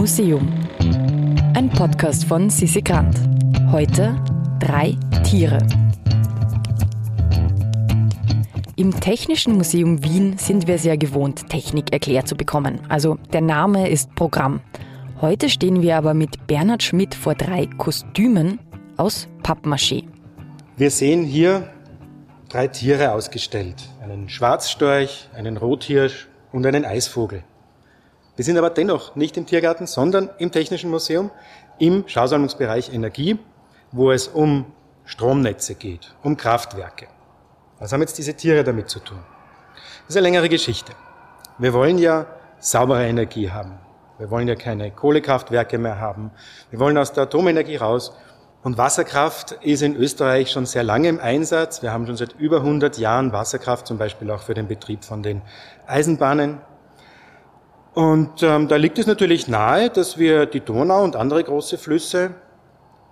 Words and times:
Museum. 0.00 0.48
Ein 1.52 1.68
Podcast 1.68 2.24
von 2.24 2.48
Sissi 2.48 2.80
Grant. 2.80 3.20
Heute 3.70 4.16
drei 4.58 4.96
Tiere. 5.24 5.58
Im 8.76 8.98
Technischen 8.98 9.56
Museum 9.56 10.02
Wien 10.02 10.38
sind 10.38 10.66
wir 10.66 10.78
sehr 10.78 10.96
gewohnt, 10.96 11.50
Technik 11.50 11.92
erklärt 11.92 12.28
zu 12.28 12.34
bekommen. 12.34 12.80
Also 12.88 13.18
der 13.34 13.42
Name 13.42 13.90
ist 13.90 14.14
Programm. 14.14 14.62
Heute 15.20 15.50
stehen 15.50 15.82
wir 15.82 15.98
aber 15.98 16.14
mit 16.14 16.46
Bernhard 16.46 16.82
Schmidt 16.82 17.14
vor 17.14 17.34
drei 17.34 17.66
Kostümen 17.66 18.58
aus 18.96 19.28
Pappmaché. 19.42 20.04
Wir 20.78 20.90
sehen 20.90 21.24
hier 21.24 21.68
drei 22.48 22.68
Tiere 22.68 23.12
ausgestellt. 23.12 23.90
Einen 24.02 24.30
Schwarzstorch, 24.30 25.28
einen 25.36 25.58
Rothirsch 25.58 26.26
und 26.52 26.64
einen 26.64 26.86
Eisvogel. 26.86 27.44
Wir 28.40 28.44
sind 28.44 28.56
aber 28.56 28.70
dennoch 28.70 29.16
nicht 29.16 29.36
im 29.36 29.44
Tiergarten, 29.44 29.86
sondern 29.86 30.30
im 30.38 30.50
Technischen 30.50 30.88
Museum 30.88 31.30
im 31.78 32.08
Schausammlungsbereich 32.08 32.90
Energie, 32.90 33.38
wo 33.92 34.12
es 34.12 34.28
um 34.28 34.64
Stromnetze 35.04 35.74
geht, 35.74 36.14
um 36.22 36.38
Kraftwerke. 36.38 37.08
Was 37.80 37.92
haben 37.92 38.00
jetzt 38.00 38.16
diese 38.16 38.32
Tiere 38.32 38.64
damit 38.64 38.88
zu 38.88 38.98
tun? 39.00 39.18
Das 39.74 40.14
ist 40.14 40.16
eine 40.16 40.22
längere 40.22 40.48
Geschichte. 40.48 40.94
Wir 41.58 41.74
wollen 41.74 41.98
ja 41.98 42.24
saubere 42.60 43.06
Energie 43.06 43.50
haben. 43.50 43.78
Wir 44.16 44.30
wollen 44.30 44.48
ja 44.48 44.54
keine 44.54 44.90
Kohlekraftwerke 44.90 45.76
mehr 45.76 46.00
haben. 46.00 46.30
Wir 46.70 46.80
wollen 46.80 46.96
aus 46.96 47.12
der 47.12 47.24
Atomenergie 47.24 47.76
raus. 47.76 48.10
Und 48.62 48.78
Wasserkraft 48.78 49.52
ist 49.60 49.82
in 49.82 49.94
Österreich 49.96 50.50
schon 50.50 50.64
sehr 50.64 50.82
lange 50.82 51.10
im 51.10 51.20
Einsatz. 51.20 51.82
Wir 51.82 51.92
haben 51.92 52.06
schon 52.06 52.16
seit 52.16 52.32
über 52.38 52.60
100 52.60 52.96
Jahren 52.96 53.34
Wasserkraft, 53.34 53.86
zum 53.86 53.98
Beispiel 53.98 54.30
auch 54.30 54.40
für 54.40 54.54
den 54.54 54.66
Betrieb 54.66 55.04
von 55.04 55.22
den 55.22 55.42
Eisenbahnen. 55.86 56.62
Und 58.00 58.42
ähm, 58.42 58.66
da 58.66 58.76
liegt 58.76 58.98
es 58.98 59.06
natürlich 59.06 59.46
nahe, 59.46 59.90
dass 59.90 60.16
wir 60.16 60.46
die 60.46 60.60
Donau 60.60 61.04
und 61.04 61.16
andere 61.16 61.44
große 61.44 61.76
Flüsse 61.76 62.30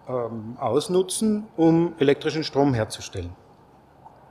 ähm, 0.09 0.57
ausnutzen, 0.59 1.47
um 1.59 1.93
elektrischen 1.99 2.43
Strom 2.43 2.73
herzustellen. 2.73 3.37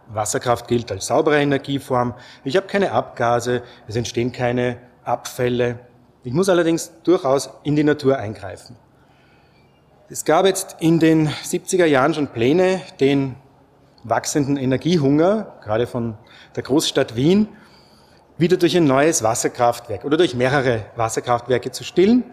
Wasserkraft 0.08 0.68
gilt 0.68 0.92
als 0.92 1.06
saubere 1.06 1.40
Energieform. 1.40 2.16
Ich 2.44 2.58
habe 2.58 2.66
keine 2.66 2.92
Abgase, 2.92 3.62
es 3.88 3.96
entstehen 3.96 4.32
keine 4.32 4.78
Abfälle. 5.04 5.78
Ich 6.24 6.34
muss 6.34 6.50
allerdings 6.50 6.92
durchaus 7.04 7.52
in 7.62 7.76
die 7.76 7.84
Natur 7.84 8.18
eingreifen. 8.18 8.78
Es 10.10 10.26
gab 10.26 10.48
jetzt 10.48 10.78
in 10.80 11.00
den 11.00 11.28
70er 11.28 11.86
Jahren 11.86 12.16
schon 12.16 12.30
Pläne, 12.30 12.82
den 13.00 13.36
wachsenden 14.04 14.58
Energiehunger, 14.58 15.60
gerade 15.64 15.86
von 15.86 16.18
der 16.56 16.64
Großstadt 16.64 17.16
Wien, 17.16 17.48
wieder 18.38 18.58
durch 18.58 18.76
ein 18.78 18.86
neues 18.86 19.24
Wasserkraftwerk 19.24 20.06
oder 20.06 20.18
durch 20.18 20.36
mehrere 20.36 20.86
Wasserkraftwerke 20.96 21.72
zu 21.72 21.84
stillen. 21.84 22.24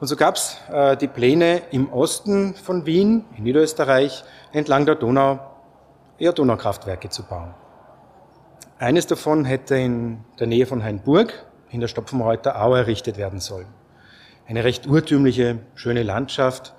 Und 0.00 0.08
so 0.08 0.16
gab 0.16 0.36
es 0.36 0.56
äh, 0.72 0.96
die 0.96 1.06
Pläne 1.06 1.62
im 1.70 1.92
Osten 1.92 2.54
von 2.54 2.86
Wien, 2.86 3.24
in 3.36 3.44
Niederösterreich, 3.44 4.24
entlang 4.52 4.86
der 4.86 4.96
Donau, 4.96 5.38
eher 6.18 6.32
Donaukraftwerke 6.32 7.08
zu 7.08 7.22
bauen. 7.22 7.54
Eines 8.78 9.06
davon 9.06 9.44
hätte 9.44 9.76
in 9.76 10.24
der 10.38 10.46
Nähe 10.46 10.66
von 10.66 10.82
Hainburg 10.82 11.46
in 11.70 11.80
der 11.80 11.88
Stopfenreuther 11.88 12.60
Au 12.60 12.74
errichtet 12.74 13.16
werden 13.16 13.40
sollen. 13.40 13.66
Eine 14.46 14.64
recht 14.64 14.86
urtümliche, 14.86 15.60
schöne 15.74 16.02
Landschaft, 16.02 16.74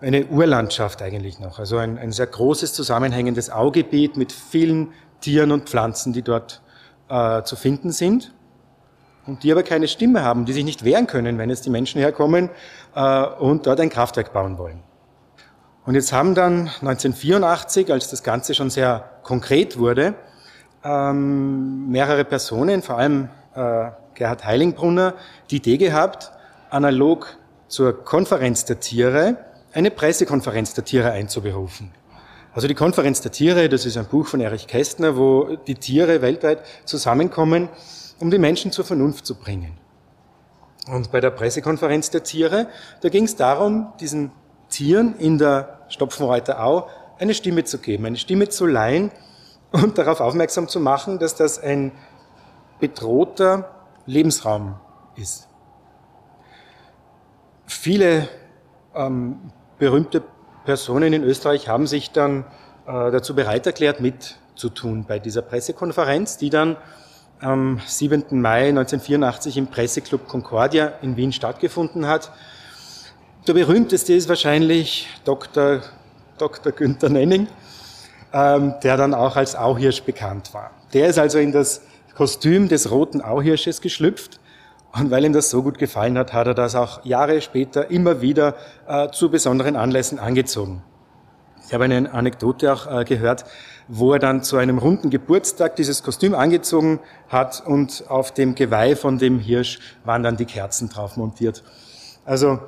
eine 0.00 0.26
Urlandschaft 0.26 1.02
eigentlich 1.02 1.38
noch. 1.38 1.58
Also 1.58 1.78
ein, 1.78 1.98
ein 1.98 2.12
sehr 2.12 2.26
großes 2.26 2.74
zusammenhängendes 2.74 3.50
Augebiet 3.50 4.16
mit 4.16 4.32
vielen 4.32 4.92
Tieren 5.20 5.52
und 5.52 5.68
Pflanzen, 5.68 6.12
die 6.12 6.22
dort 6.22 6.62
äh, 7.08 7.42
zu 7.42 7.56
finden 7.56 7.90
sind 7.90 8.32
und 9.26 9.42
die 9.42 9.52
aber 9.52 9.62
keine 9.62 9.88
Stimme 9.88 10.22
haben, 10.22 10.44
die 10.44 10.52
sich 10.52 10.64
nicht 10.64 10.84
wehren 10.84 11.06
können, 11.06 11.38
wenn 11.38 11.50
jetzt 11.50 11.64
die 11.66 11.70
Menschen 11.70 12.00
herkommen 12.00 12.50
äh, 12.94 13.24
und 13.24 13.66
dort 13.66 13.80
ein 13.80 13.90
Kraftwerk 13.90 14.32
bauen 14.32 14.58
wollen. 14.58 14.82
Und 15.84 15.94
jetzt 15.94 16.12
haben 16.12 16.34
dann 16.34 16.68
1984, 16.80 17.92
als 17.92 18.08
das 18.08 18.22
Ganze 18.22 18.54
schon 18.54 18.70
sehr 18.70 19.10
konkret 19.22 19.78
wurde, 19.78 20.14
ähm, 20.84 21.88
mehrere 21.88 22.24
Personen, 22.24 22.82
vor 22.82 22.98
allem 22.98 23.28
äh, 23.54 23.90
Gerhard 24.14 24.44
Heilingbrunner, 24.44 25.14
die 25.50 25.56
Idee 25.56 25.78
gehabt, 25.78 26.32
analog 26.70 27.36
zur 27.68 28.04
Konferenz 28.04 28.64
der 28.64 28.80
Tiere 28.80 29.36
eine 29.72 29.90
Pressekonferenz 29.90 30.74
der 30.74 30.84
Tiere 30.84 31.10
einzuberufen. 31.12 31.92
Also 32.54 32.68
die 32.68 32.74
Konferenz 32.74 33.22
der 33.22 33.32
Tiere, 33.32 33.70
das 33.70 33.86
ist 33.86 33.96
ein 33.96 34.04
Buch 34.04 34.26
von 34.26 34.40
Erich 34.40 34.66
Kästner, 34.66 35.16
wo 35.16 35.56
die 35.56 35.74
Tiere 35.74 36.20
weltweit 36.20 36.62
zusammenkommen, 36.84 37.70
um 38.18 38.30
die 38.30 38.38
Menschen 38.38 38.72
zur 38.72 38.84
Vernunft 38.84 39.24
zu 39.24 39.36
bringen. 39.36 39.78
Und 40.86 41.10
bei 41.10 41.20
der 41.20 41.30
Pressekonferenz 41.30 42.10
der 42.10 42.24
Tiere, 42.24 42.68
da 43.00 43.08
ging 43.08 43.24
es 43.24 43.36
darum, 43.36 43.92
diesen 44.00 44.32
Tieren 44.68 45.16
in 45.16 45.38
der 45.38 45.80
Stopfenreuther 45.88 46.62
Au 46.62 46.88
eine 47.18 47.32
Stimme 47.32 47.64
zu 47.64 47.78
geben, 47.78 48.04
eine 48.04 48.18
Stimme 48.18 48.50
zu 48.50 48.66
leihen 48.66 49.10
und 49.70 49.96
darauf 49.96 50.20
aufmerksam 50.20 50.68
zu 50.68 50.78
machen, 50.78 51.18
dass 51.18 51.34
das 51.34 51.58
ein 51.58 51.92
bedrohter 52.80 53.70
Lebensraum 54.04 54.74
ist. 55.16 55.48
Viele 57.66 58.28
ähm, 58.94 59.52
berühmte 59.78 60.22
Personen 60.64 61.12
in 61.12 61.24
Österreich 61.24 61.68
haben 61.68 61.86
sich 61.86 62.10
dann 62.10 62.44
äh, 62.86 63.10
dazu 63.10 63.34
bereit 63.34 63.66
erklärt, 63.66 64.00
mitzutun 64.00 65.04
bei 65.04 65.18
dieser 65.18 65.42
Pressekonferenz, 65.42 66.36
die 66.36 66.50
dann 66.50 66.76
am 67.40 67.80
7. 67.84 68.40
Mai 68.40 68.68
1984 68.68 69.56
im 69.56 69.66
Presseclub 69.66 70.28
Concordia 70.28 70.92
in 71.02 71.16
Wien 71.16 71.32
stattgefunden 71.32 72.06
hat. 72.06 72.30
Der 73.48 73.54
berühmteste 73.54 74.14
ist 74.14 74.28
wahrscheinlich 74.28 75.08
Dr. 75.24 75.80
Dr. 76.38 76.72
Günther 76.72 77.08
Nenning, 77.08 77.48
ähm, 78.32 78.74
der 78.82 78.96
dann 78.96 79.14
auch 79.14 79.36
als 79.36 79.56
Auhirsch 79.56 80.02
bekannt 80.02 80.54
war. 80.54 80.70
Der 80.92 81.08
ist 81.08 81.18
also 81.18 81.38
in 81.38 81.50
das 81.50 81.82
Kostüm 82.14 82.68
des 82.68 82.90
roten 82.90 83.20
Auhirsches 83.20 83.80
geschlüpft 83.80 84.38
und 84.94 85.10
weil 85.10 85.24
ihm 85.24 85.32
das 85.32 85.50
so 85.50 85.62
gut 85.62 85.78
gefallen 85.78 86.18
hat, 86.18 86.32
hat 86.32 86.46
er 86.46 86.54
das 86.54 86.74
auch 86.74 87.04
Jahre 87.04 87.40
später 87.40 87.90
immer 87.90 88.20
wieder 88.20 88.54
äh, 88.86 89.10
zu 89.10 89.30
besonderen 89.30 89.76
Anlässen 89.76 90.18
angezogen. 90.18 90.82
Ich 91.66 91.72
habe 91.72 91.84
eine 91.84 92.12
Anekdote 92.12 92.72
auch 92.72 93.00
äh, 93.00 93.04
gehört, 93.04 93.44
wo 93.88 94.12
er 94.12 94.18
dann 94.18 94.42
zu 94.42 94.58
einem 94.58 94.78
runden 94.78 95.08
Geburtstag 95.08 95.76
dieses 95.76 96.02
Kostüm 96.02 96.34
angezogen 96.34 97.00
hat 97.28 97.62
und 97.64 98.04
auf 98.08 98.32
dem 98.32 98.54
Geweih 98.54 98.94
von 98.94 99.18
dem 99.18 99.38
Hirsch 99.38 99.78
waren 100.04 100.22
dann 100.22 100.36
die 100.36 100.44
Kerzen 100.44 100.90
drauf 100.90 101.16
montiert. 101.16 101.62
Also 102.24 102.58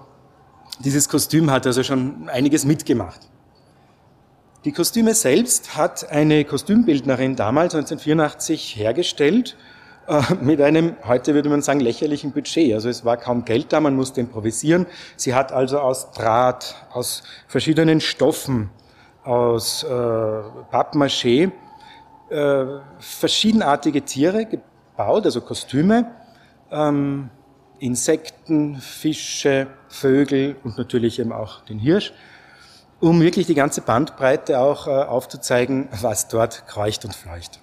dieses 0.80 1.08
Kostüm 1.08 1.50
hat 1.50 1.66
also 1.66 1.82
schon 1.82 2.28
einiges 2.28 2.64
mitgemacht. 2.64 3.20
Die 4.64 4.72
Kostüme 4.72 5.14
selbst 5.14 5.76
hat 5.76 6.10
eine 6.10 6.44
Kostümbildnerin 6.46 7.36
damals 7.36 7.74
1984 7.74 8.76
hergestellt 8.76 9.56
mit 10.40 10.60
einem, 10.60 10.96
heute 11.06 11.34
würde 11.34 11.48
man 11.48 11.62
sagen, 11.62 11.80
lächerlichen 11.80 12.32
Budget. 12.32 12.74
Also 12.74 12.88
es 12.88 13.04
war 13.04 13.16
kaum 13.16 13.44
Geld 13.44 13.72
da, 13.72 13.80
man 13.80 13.96
musste 13.96 14.20
improvisieren. 14.20 14.86
Sie 15.16 15.34
hat 15.34 15.52
also 15.52 15.78
aus 15.80 16.10
Draht, 16.12 16.76
aus 16.92 17.22
verschiedenen 17.46 18.00
Stoffen, 18.00 18.70
aus 19.22 19.82
äh, 19.82 19.86
Pappmaché 19.86 21.50
äh, 22.30 22.64
verschiedenartige 22.98 24.02
Tiere 24.02 24.46
gebaut, 24.46 25.24
also 25.24 25.40
Kostüme, 25.40 26.10
ähm, 26.70 27.30
Insekten, 27.78 28.76
Fische, 28.76 29.66
Vögel 29.88 30.56
und 30.64 30.78
natürlich 30.78 31.18
eben 31.18 31.32
auch 31.32 31.64
den 31.64 31.78
Hirsch, 31.78 32.12
um 33.00 33.20
wirklich 33.20 33.46
die 33.46 33.54
ganze 33.54 33.80
Bandbreite 33.80 34.58
auch 34.58 34.86
äh, 34.86 34.90
aufzuzeigen, 34.90 35.88
was 36.00 36.28
dort 36.28 36.66
kreucht 36.66 37.04
und 37.04 37.14
fleucht. 37.14 37.60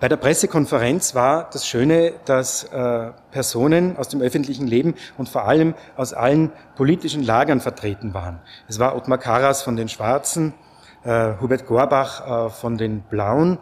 Bei 0.00 0.08
der 0.08 0.16
Pressekonferenz 0.16 1.16
war 1.16 1.50
das 1.52 1.66
Schöne, 1.66 2.12
dass 2.24 2.62
äh, 2.62 3.10
Personen 3.32 3.96
aus 3.96 4.08
dem 4.08 4.20
öffentlichen 4.20 4.68
Leben 4.68 4.94
und 5.16 5.28
vor 5.28 5.48
allem 5.48 5.74
aus 5.96 6.12
allen 6.12 6.52
politischen 6.76 7.24
Lagern 7.24 7.60
vertreten 7.60 8.14
waren. 8.14 8.38
Es 8.68 8.78
war 8.78 8.94
Ottmar 8.94 9.18
Karas 9.18 9.62
von 9.62 9.74
den 9.74 9.88
Schwarzen, 9.88 10.54
äh, 11.02 11.32
Hubert 11.40 11.66
Gorbach 11.66 12.46
äh, 12.46 12.50
von 12.50 12.78
den 12.78 13.00
Blauen. 13.00 13.58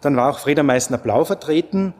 Dann 0.00 0.16
war 0.16 0.30
auch 0.30 0.38
Freda 0.38 0.62
Meissner-Blau 0.62 1.26
vertreten, 1.26 1.92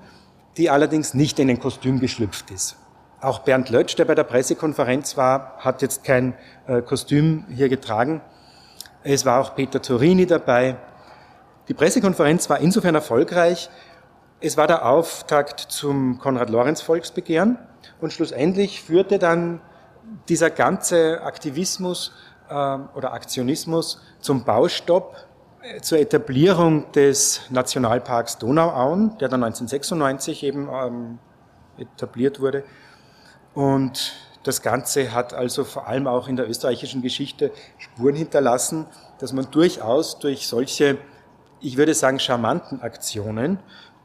die 0.56 0.70
allerdings 0.70 1.12
nicht 1.12 1.38
in 1.38 1.50
ein 1.50 1.60
Kostüm 1.60 2.00
geschlüpft 2.00 2.50
ist. 2.50 2.78
Auch 3.20 3.40
Bernd 3.40 3.68
Lötsch, 3.68 3.96
der 3.96 4.06
bei 4.06 4.14
der 4.14 4.24
Pressekonferenz 4.24 5.18
war, 5.18 5.58
hat 5.58 5.82
jetzt 5.82 6.04
kein 6.04 6.32
äh, 6.68 6.80
Kostüm 6.80 7.44
hier 7.50 7.68
getragen. 7.68 8.22
Es 9.02 9.26
war 9.26 9.42
auch 9.42 9.54
Peter 9.54 9.82
Turini 9.82 10.24
dabei, 10.24 10.76
die 11.68 11.74
Pressekonferenz 11.74 12.48
war 12.48 12.60
insofern 12.60 12.94
erfolgreich, 12.94 13.70
es 14.40 14.56
war 14.56 14.66
der 14.66 14.86
Auftakt 14.86 15.60
zum 15.60 16.18
Konrad-Lorenz-Volksbegehren 16.18 17.58
und 18.00 18.12
schlussendlich 18.12 18.82
führte 18.82 19.18
dann 19.18 19.60
dieser 20.28 20.50
ganze 20.50 21.22
Aktivismus 21.22 22.12
äh, 22.48 22.54
oder 22.54 23.12
Aktionismus 23.12 24.00
zum 24.20 24.44
Baustopp, 24.44 25.16
äh, 25.62 25.80
zur 25.80 25.98
Etablierung 25.98 26.90
des 26.92 27.42
Nationalparks 27.50 28.38
Donauauen, 28.38 29.18
der 29.18 29.28
dann 29.28 29.42
1996 29.42 30.44
eben 30.44 30.68
ähm, 30.72 31.18
etabliert 31.76 32.40
wurde. 32.40 32.64
Und 33.54 34.14
das 34.44 34.62
Ganze 34.62 35.12
hat 35.12 35.34
also 35.34 35.64
vor 35.64 35.88
allem 35.88 36.06
auch 36.06 36.28
in 36.28 36.36
der 36.36 36.48
österreichischen 36.48 37.02
Geschichte 37.02 37.50
Spuren 37.76 38.14
hinterlassen, 38.14 38.86
dass 39.18 39.32
man 39.32 39.50
durchaus 39.50 40.18
durch 40.18 40.46
solche, 40.46 40.98
ich 41.60 41.76
würde 41.76 41.94
sagen, 41.94 42.18
charmanten 42.18 42.82
Aktionen 42.82 43.58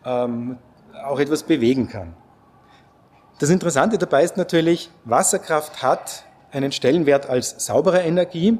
ähm, 0.06 0.58
auch 1.06 1.20
etwas 1.20 1.44
bewegen 1.44 1.88
kann. 1.88 2.16
Das 3.40 3.50
Interessante 3.50 3.98
dabei 3.98 4.24
ist 4.24 4.38
natürlich, 4.38 4.90
Wasserkraft 5.06 5.82
hat 5.82 6.24
einen 6.52 6.72
Stellenwert 6.72 7.30
als 7.30 7.66
saubere 7.66 8.02
Energie. 8.02 8.58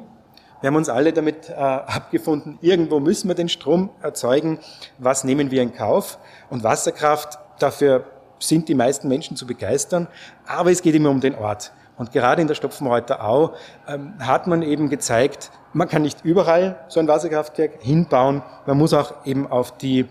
Wir 0.60 0.68
haben 0.68 0.76
uns 0.76 0.88
alle 0.88 1.12
damit 1.12 1.48
äh, 1.48 1.52
abgefunden, 1.56 2.58
irgendwo 2.60 3.00
müssen 3.00 3.28
wir 3.28 3.34
den 3.34 3.48
Strom 3.48 3.90
erzeugen. 4.02 4.58
Was 4.98 5.24
nehmen 5.24 5.50
wir 5.50 5.62
in 5.62 5.74
Kauf? 5.74 6.18
Und 6.50 6.64
Wasserkraft, 6.64 7.38
dafür 7.58 8.04
sind 8.38 8.68
die 8.68 8.74
meisten 8.74 9.08
Menschen 9.08 9.36
zu 9.36 9.46
begeistern. 9.46 10.08
Aber 10.46 10.70
es 10.70 10.82
geht 10.82 10.94
immer 10.94 11.10
um 11.10 11.20
den 11.20 11.34
Ort. 11.34 11.72
Und 11.96 12.12
gerade 12.12 12.42
in 12.42 12.48
der 12.48 12.54
Stopfenreuther 12.54 13.24
Au 13.24 13.54
ähm, 13.86 14.14
hat 14.18 14.46
man 14.46 14.62
eben 14.62 14.88
gezeigt, 14.88 15.50
man 15.72 15.88
kann 15.88 16.02
nicht 16.02 16.24
überall 16.24 16.84
so 16.88 17.00
ein 17.00 17.08
Wasserkraftwerk 17.08 17.82
hinbauen. 17.82 18.42
Man 18.66 18.78
muss 18.78 18.92
auch 18.92 19.24
eben 19.24 19.46
auf 19.46 19.76
die 19.76 20.08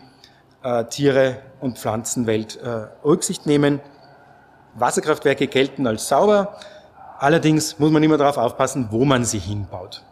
äh, 0.64 0.86
Tiere- 0.86 1.38
und 1.60 1.78
Pflanzenwelt 1.78 2.58
äh, 2.58 2.88
Rücksicht 3.06 3.46
nehmen. 3.46 3.82
Wasserkraftwerke 4.76 5.48
gelten 5.48 5.86
als 5.86 6.08
sauber. 6.08 6.58
Allerdings 7.20 7.80
muss 7.80 7.92
man 7.92 8.02
immer 8.04 8.18
darauf 8.18 8.38
aufpassen, 8.38 8.88
wo 8.92 9.06
man 9.06 9.26
sie 9.26 9.40
hinbaut. 9.40 10.04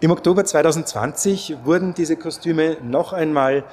Im 0.00 0.10
Oktober 0.10 0.44
2020 0.44 1.58
wurden 1.64 1.94
diese 1.94 2.16
Kostüme 2.16 2.76
noch 2.82 3.12
einmal 3.12 3.64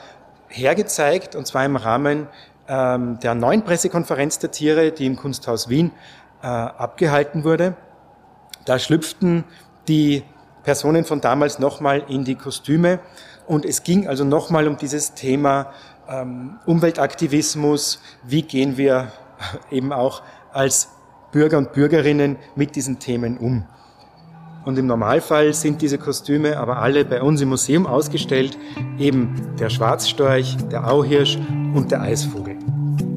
hergezeigt, 0.47 1.35
und 1.35 1.45
zwar 1.47 1.65
im 1.65 1.75
Rahmen 1.75 2.27
ähm, 2.67 3.19
der 3.19 3.35
neuen 3.35 3.63
Pressekonferenz 3.63 4.39
der 4.39 4.51
Tiere, 4.51 4.91
die 4.91 5.05
im 5.05 5.15
Kunsthaus 5.15 5.69
Wien 5.69 5.91
äh, 6.43 6.47
abgehalten 6.47 7.43
wurde. 7.43 7.75
Da 8.65 8.77
schlüpften 8.77 9.45
die 9.87 10.23
Personen 10.63 11.05
von 11.05 11.21
damals 11.21 11.57
nochmal 11.57 12.03
in 12.07 12.23
die 12.23 12.35
Kostüme 12.35 12.99
und 13.47 13.65
es 13.65 13.83
ging 13.83 14.07
also 14.07 14.23
nochmal 14.23 14.67
um 14.67 14.77
dieses 14.77 15.13
Thema 15.13 15.73
ähm, 16.07 16.59
Umweltaktivismus, 16.65 18.01
wie 18.23 18.43
gehen 18.43 18.77
wir 18.77 19.11
eben 19.71 19.91
auch 19.91 20.21
als 20.51 20.89
Bürger 21.31 21.57
und 21.57 21.73
Bürgerinnen 21.73 22.37
mit 22.55 22.75
diesen 22.75 22.99
Themen 22.99 23.37
um. 23.37 23.65
Und 24.65 24.77
im 24.77 24.87
Normalfall 24.87 25.53
sind 25.53 25.81
diese 25.81 25.97
Kostüme 25.97 26.57
aber 26.57 26.77
alle 26.77 27.03
bei 27.03 27.21
uns 27.21 27.41
im 27.41 27.49
Museum 27.49 27.85
ausgestellt, 27.85 28.57
eben 28.97 29.55
der 29.59 29.69
Schwarzstorch, 29.69 30.55
der 30.71 30.89
Auhirsch 30.89 31.37
und 31.73 31.91
der 31.91 32.01
Eisvogel. 32.01 32.52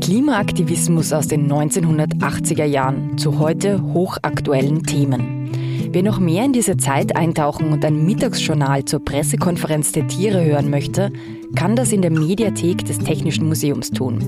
Klimaaktivismus 0.06 1.12
aus 1.12 1.26
den 1.26 1.50
1980er 1.50 2.62
Jahren 2.62 3.19
zu 3.19 3.41
heute 3.41 3.82
hochaktuellen 3.93 4.85
Themen. 4.85 5.50
Wer 5.91 6.05
noch 6.05 6.20
mehr 6.20 6.44
in 6.44 6.53
diese 6.53 6.76
Zeit 6.76 7.17
eintauchen 7.17 7.73
und 7.73 7.85
ein 7.85 8.06
Mittagsjournal 8.06 8.85
zur 8.85 9.05
Pressekonferenz 9.05 9.91
der 9.91 10.06
Tiere 10.06 10.44
hören 10.44 10.70
möchte, 10.70 11.11
kann 11.56 11.75
das 11.75 11.91
in 11.91 12.03
der 12.03 12.12
Mediathek 12.12 12.85
des 12.85 13.00
Technischen 13.00 13.49
Museums 13.49 13.91
tun. 13.91 14.20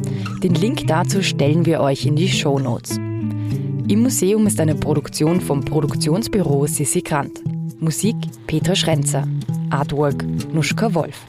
Den 0.42 0.54
Link 0.54 0.88
dazu 0.88 1.22
stellen 1.22 1.64
wir 1.64 1.78
euch 1.78 2.06
in 2.06 2.16
die 2.16 2.28
Show 2.28 2.58
Notes. 2.58 2.96
Im 2.96 4.02
Museum 4.02 4.48
ist 4.48 4.58
eine 4.58 4.75
Produktion 4.75 5.40
vom 5.40 5.60
Produktionsbüro 5.60 6.66
Sissi 6.66 7.02
Grant. 7.02 7.40
Musik 7.78 8.16
Petra 8.48 8.75
Schrenzer. 8.75 9.28
Artwork 9.70 10.25
Nuschka 10.52 10.92
Wolf. 10.92 11.25